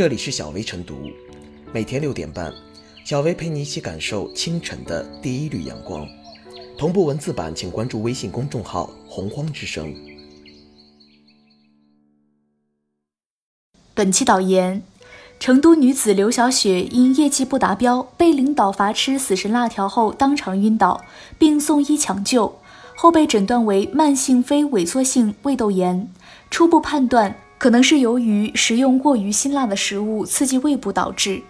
[0.00, 1.10] 这里是小薇晨读，
[1.74, 2.50] 每天六点半，
[3.04, 6.08] 小薇陪你一起感受清晨的第一缕阳光。
[6.78, 9.94] 同步文字版，请关注微信公众号“洪荒之声”。
[13.92, 14.80] 本期导言：
[15.38, 21.04] 成都女子刘小雪因业绩不达标，被领导罚吃死神辣条后当场晕倒，
[21.38, 22.58] 并送医抢救，
[22.96, 26.08] 后被诊断为慢性非萎缩性胃窦炎。
[26.50, 31.42] 初步判断可能是由于食用过于辛辣的食物刺激胃部导致。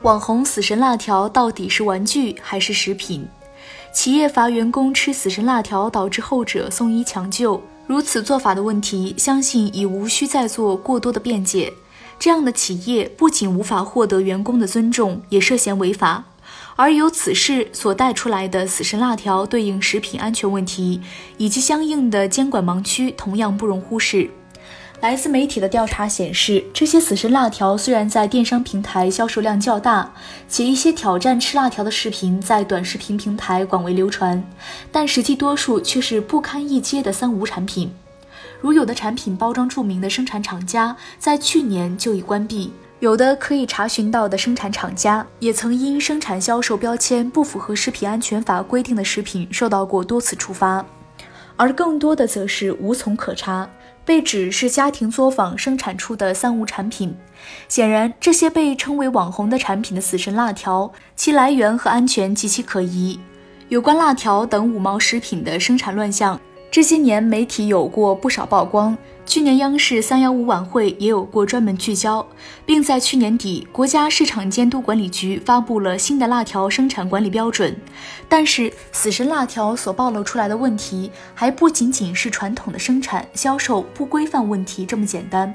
[0.00, 3.24] 网红死神辣条到底是玩具还是食品？
[3.94, 11.72] 企业罚员工吃死神辣条，导致后者送医抢救，如此做法的问题，相信已无需再做过多的辩解。
[12.22, 16.26] 这样的企业不仅无法获得员工的尊重，也涉嫌违法。
[16.76, 21.00] 而由此事所带出来的死神辣条对应食品安全问题，
[21.36, 24.30] 以及相应的监管盲区，同样不容忽视。
[25.00, 30.12] 来自媒体的调查显示，这些死神辣条虽然在电商平台销售量较大，
[30.48, 34.40] 且一些挑战吃辣条的视频在短视频平台广为流传，
[34.92, 37.90] 但实际多数却是不堪一击的三无产品。
[38.62, 50.86] 如有的产品包装著名的生产厂家在去年就已关闭，有的可以查询到的生产厂家也曾因生产销售标签不符合食品安全法规定的食品受到过多次处罚，
[51.56, 53.68] 而更多的则是无从可查。
[54.04, 57.16] 被指是家庭作坊生产出的三无产品，
[57.68, 63.18] 显然这些被称为网红的产品的死神辣条，其来源和安全极其可疑。
[63.68, 66.40] 有关辣条等五毛食品的生产乱象。
[66.72, 68.96] 这些年，媒体有过不少曝光。
[69.26, 72.26] 去年央视三幺五晚会也有过专门聚焦，
[72.64, 77.78] 并在去年底，国家市场监督管理局发布了新的辣条生产管理标准。
[78.26, 85.54] 但是，死神辣条所暴露出来的问题，还不仅仅是传统的生产销售不规范问题这么简单。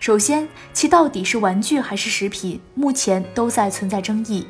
[0.00, 4.46] 首先，其到底是玩具还是食品，目前都在存在争议。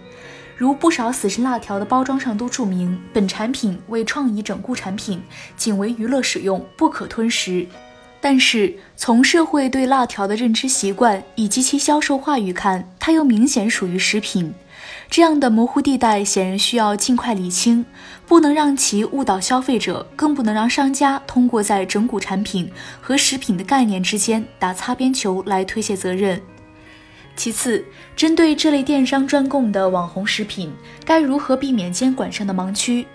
[0.63, 5.21] 如不少死神辣条的包装上都注明，本产品为创意整蛊产品，
[5.57, 7.67] 仅为娱乐使用，不可吞食。
[8.21, 14.55] 但是从社会对辣条的认知习惯以及其销售话语看，它又明显属于食品。
[15.11, 17.85] 这样的模糊地带显然需要尽快理清，
[18.29, 26.41] 不能让其误导消费者，更不能让商家通过在整蛊产品和食品的概念之间打擦边球来推卸责任。
[27.35, 27.85] 其次，
[28.15, 30.73] 针对这类电商专供的网红食品，
[31.05, 33.07] 该如何避免监管上的盲区？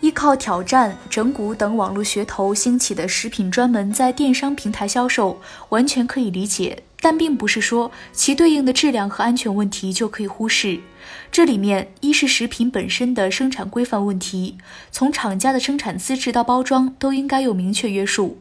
[0.00, 6.84] 依靠挑战、整蛊等网络噱头兴起的食品，专门在电商平台销售，完全可以理解。
[7.00, 10.80] 但并不是说其对应的质量和安全问题就可以忽视。
[11.32, 14.58] 这里面，一是食品本身的生产规范问题，
[14.90, 18.36] 从厂家的生产资质到包装都应该有明确约束；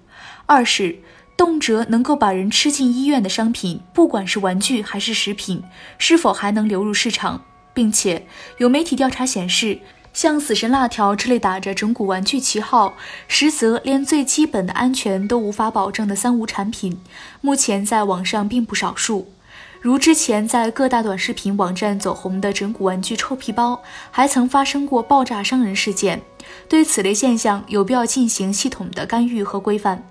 [0.46, 0.97] 二是。
[1.37, 5.63] 动辄能够把人吃进医院的商品，不管是玩具还是食品，
[5.99, 7.43] 是否还能流入市场？
[7.75, 8.25] 并且
[8.57, 9.77] 有媒体调查显示，
[10.11, 12.95] 像死神辣条这类打着整蛊玩具旗号，
[13.27, 16.99] 实则连最基本的安全都无法保证的三无产品，
[17.39, 19.31] 目前在网上并不少数。
[19.79, 26.19] 如之前在各大短视频网站走红的整蛊玩具臭皮包，还曾发生过爆炸伤人事件。
[26.67, 30.03] 对此类现象，有必要进行系统的干预和规范。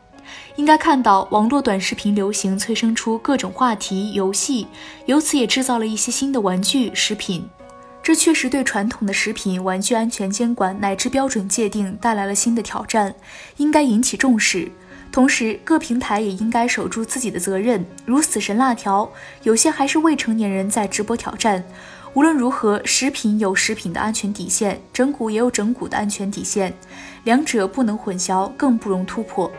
[0.57, 4.67] 应该看到，网络短视频流行，催生出各种话题、游戏，
[5.07, 7.49] 由此也制造了一些新的玩具、食品。
[8.03, 13.15] 这确实对传统的食品、玩具安全监管乃至标准界定带来了新的挑战，
[13.57, 14.71] 应该引起重视。
[15.11, 17.85] 同时，各平台也应该守住自己的责任。
[18.05, 19.11] 如死神辣条，
[19.43, 21.65] 有些还是未成年人在直播挑战。
[22.15, 26.73] 无论如何，食品有食品的安全底线，整蛊也有整蛊的安全底线，
[27.25, 29.51] 两者不能混淆，更不容突破。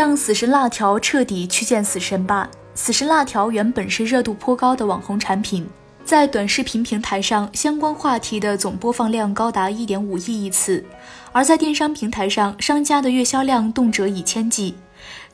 [0.00, 2.48] 让死神辣条彻底去见死神吧！
[2.74, 5.68] 死神辣条原本是热度颇高的网红产品，
[6.06, 10.82] 在短视频平台上相关话题的总播放量高达一点五亿亿次，
[11.32, 14.74] 而在电商平台上，商家的月销量动辄以千计。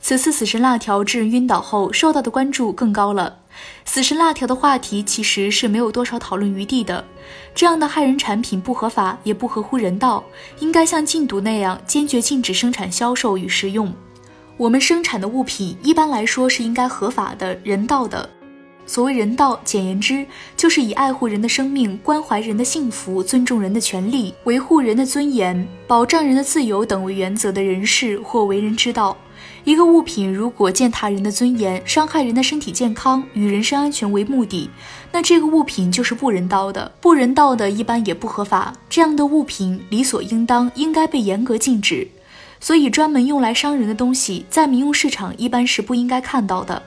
[0.01, 3.37] 此次死神辣条致人晕倒后，受到的关注更高了。
[3.85, 7.05] 死神辣条的话题其实是没有多少讨论余地的，
[7.55, 10.21] 这样的害人产品不合法也不合乎人道，
[10.59, 13.93] 应该像禁毒那样坚决禁止生产、销售与食用。
[14.57, 18.27] 我们生产的物品一般来说是应该合法的、人道的，
[18.87, 20.25] 所谓人道，简言之，
[20.55, 29.15] 就是以爱护人的生命、关怀人的幸福、尊重人的权利、维护人的尊严、保障人的自由等为原则的人事或为人之道。
[29.63, 34.67] 一个物品如果践踏人的尊严、伤害人的身体健康与人身安全为目的，
[35.11, 36.91] 那这个物品就是不人道的。
[36.99, 42.07] 不人道的一般也不合法，这样的物品理所应当应该被严格禁止。
[42.59, 46.81] 所以，专门用来伤人的东西，在民用市场一般是不应该看到的。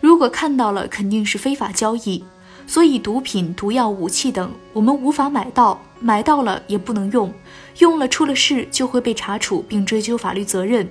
[0.00, 2.22] 如果看到了，肯定是非法交易。
[2.66, 7.32] 所以，毒品、毒药、武器等，我们无法买到，买到了也不能用，
[7.78, 10.88] 用了出了事就会被查处并追究法律责任。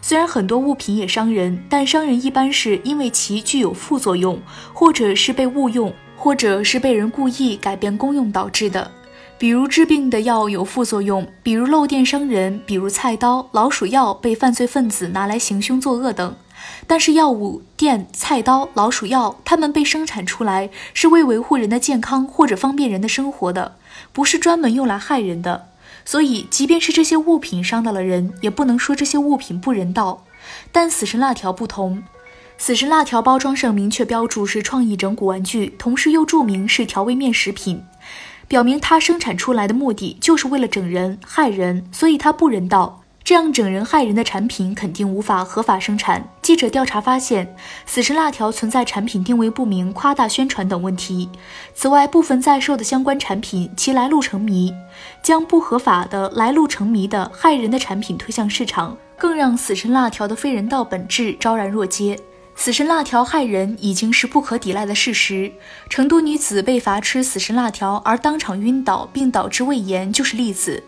[0.00, 4.40] 虽然很多物品也伤人，但伤人一般是因为其具有副作用，
[4.72, 8.90] 或者是被误用，或者是被人故意改变功用导致的。
[9.38, 16.36] 比如治病的药有副作用，比如漏电伤人，比如菜刀、老鼠药被犯罪分子拿来行凶作恶等。
[16.86, 23.76] 但是药物、电、菜刀、老鼠药，它们被生产出来是为维护人的健康或者方便人的生活的，
[24.12, 25.68] 不是专门用来害人的。
[26.04, 30.24] 所以，即便是这些物品伤到了人，也不能说这些物品不人道。
[30.70, 32.02] 但死神辣条不同，
[32.58, 37.82] 死神辣条包装上明确标注是创意整蛊玩具，同时又注明是调味面食品，
[38.52, 43.00] 表明它生产出来的目的就是为了整人、害人，所以它不人道。
[43.24, 46.22] 这样整人害人的产品肯定无法合法生产。
[46.42, 47.56] 记者调查发现，
[47.86, 51.30] 死神辣条存在产品定位不明、夸大宣传等问题。
[51.74, 54.70] 此外，部分在售的相关产品其来路成谜，
[55.22, 62.20] 将不合法的、来路成谜的害人的产品推向市场，更让死神辣条的非人道本质昭然若揭。
[62.54, 65.50] 死神辣条害人已经是不可抵赖的事实。
[65.88, 70.82] 成都女子被罚吃死神辣条而当场晕倒并导致胃炎就是例子。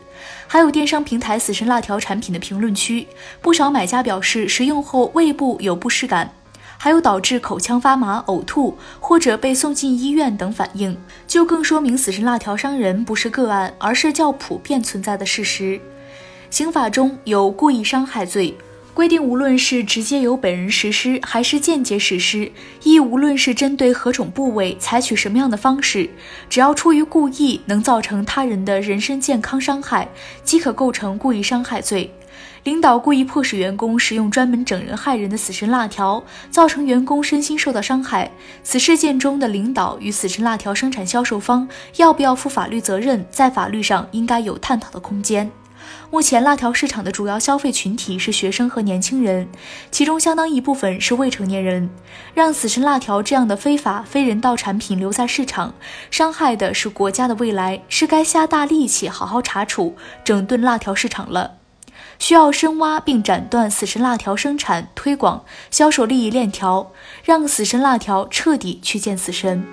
[0.47, 3.09] 还有电商平台死神辣条产品的评论区，
[3.43, 6.33] 不少买家表示食用后胃部有不适感，
[6.79, 10.97] 还有导致口腔发麻、呕吐或者被送进医院等反应，
[11.27, 15.81] 就更说明死神辣条伤人不是个案，而是较普遍存在的事实。
[16.51, 18.57] 刑法中有故意伤害罪。
[18.95, 22.53] 规定，无论是直接由本人实施，还是间接实施，
[22.85, 26.09] 亦无论是针对何种部位，采取什么样的方式，
[26.49, 30.09] 只要出于故意，能造成他人的人身健康伤害，
[30.45, 32.09] 即可构成故意伤害罪。
[32.63, 38.31] 领导故意迫使员工使用专门整人害人的死神辣条，造成员工身心受到伤害，
[38.63, 45.51] 此事件中的领导与死神辣条生产销售方要不要负法律责任，在法律上应该有探讨的空间。
[46.15, 49.49] 目前，辣条市场的主要消费群体是学生和年轻人，
[49.91, 51.91] 其中相当一部分是未成年人。
[52.35, 55.75] 让死神辣条这样的非法、非人道产品留在市场，
[56.13, 61.57] 伤害的是国家的未来，是该下大力气好好查处、整顿辣条市场了。
[62.21, 66.93] 需要深挖并斩断死神辣条生产、推广、销售利益链条，
[67.25, 69.67] 让死神辣条彻底去见死神。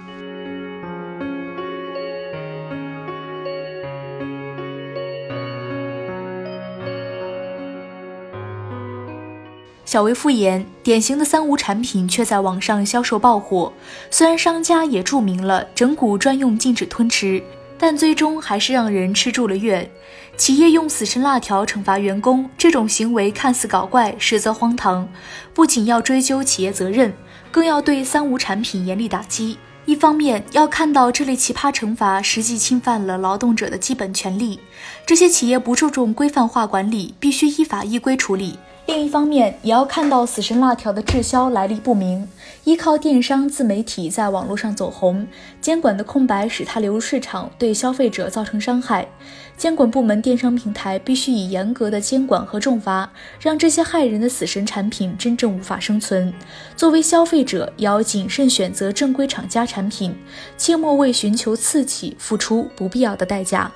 [9.92, 13.74] 小微复言，典型的三无产品却在网上销售爆火。
[14.10, 17.44] 虽然商家也注明了整蛊专用，禁止吞吃，
[17.78, 19.92] 但最终还是让人吃住了院。
[20.38, 25.06] 企业用死神辣条惩罚员工，这种行为看似搞怪，实则荒唐。
[25.54, 27.14] 不仅要追究企业责任，
[27.52, 29.58] 更要对三无产品严厉打击。
[29.84, 34.58] 一方面要看到这类奇葩惩罚实际侵犯了劳动者的基本权利，
[35.06, 38.58] 这些企业不注重规范化管理，必须依法依规处理。
[38.92, 42.27] 另一方面，也要看到死神辣条的滞销来历不明，
[42.65, 45.25] 依靠电商自媒体在网络上走红，
[45.62, 49.08] 监管的空白使它流入市场，对消费者造成伤害。
[49.56, 56.34] 监管部门、电商平台必须以严格的监管和重罚，让这些害人的死神产品真正无法生存。
[56.75, 60.13] 作为消费者，也要谨慎选择正规厂家产品，
[60.58, 63.72] 切莫为寻求刺激付出不必要的代价。